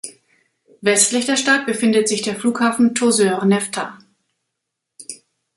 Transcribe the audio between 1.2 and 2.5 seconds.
der Stadt befindet sich der